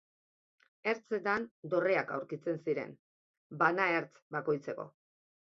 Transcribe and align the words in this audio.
Ertzetan, 0.93 1.45
dorreak 1.73 2.13
aurkitzen 2.15 2.59
ziren, 2.65 2.97
bana 3.61 3.87
ertz 4.01 4.11
bakoitzeko. 4.39 4.89